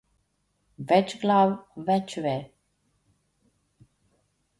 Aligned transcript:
Več 0.91 1.11
glav 1.25 1.53
več 1.89 2.15
ve. 2.27 2.33